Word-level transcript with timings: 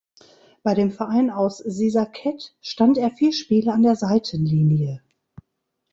Bei 0.63 0.73
dem 0.73 0.89
Verein 0.89 1.29
aus 1.29 1.59
Sisaket 1.59 2.55
stand 2.59 2.97
er 2.97 3.11
vier 3.11 3.33
Spiele 3.33 3.71
an 3.71 3.83
der 3.83 3.95
Seitenlinie. 3.95 4.99